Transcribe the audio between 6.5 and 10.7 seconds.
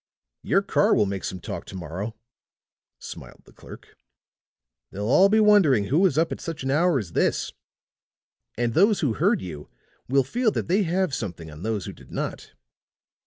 an hour as this. And those who heard you will feel that